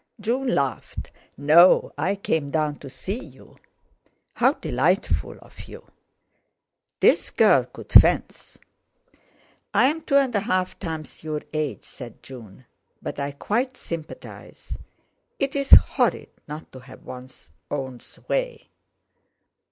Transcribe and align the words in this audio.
June 0.19 0.55
laughed. 0.55 1.11
"No; 1.37 1.93
I 1.95 2.15
came 2.15 2.49
down 2.49 2.79
to 2.79 2.89
see 2.89 3.23
you." 3.23 3.59
"How 4.33 4.53
delightful 4.53 5.37
of 5.43 5.65
you." 5.67 5.91
This 7.01 7.29
girl 7.29 7.65
could 7.65 7.91
fence. 7.91 8.57
"I'm 9.75 10.01
two 10.01 10.17
and 10.17 10.33
a 10.33 10.39
half 10.39 10.79
times 10.79 11.23
your 11.23 11.43
age," 11.53 11.83
said 11.83 12.23
June, 12.23 12.65
"but 12.99 13.19
I 13.19 13.33
quite 13.33 13.77
sympathize. 13.77 14.75
It's 15.37 15.69
horrid 15.75 16.29
not 16.47 16.71
to 16.71 16.79
have 16.79 17.03
one's 17.03 17.51
own 17.69 17.99
way." 18.27 18.69